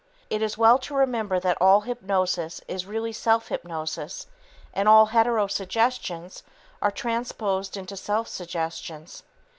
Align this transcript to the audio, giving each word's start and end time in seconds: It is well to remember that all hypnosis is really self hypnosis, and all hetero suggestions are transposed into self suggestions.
It 0.31 0.41
is 0.41 0.57
well 0.57 0.79
to 0.79 0.95
remember 0.95 1.39
that 1.39 1.59
all 1.61 1.81
hypnosis 1.81 2.59
is 2.67 2.87
really 2.87 3.11
self 3.13 3.49
hypnosis, 3.49 4.25
and 4.73 4.89
all 4.89 5.05
hetero 5.05 5.45
suggestions 5.45 6.41
are 6.81 6.89
transposed 6.89 7.77
into 7.77 7.95
self 7.95 8.27
suggestions. 8.27 9.21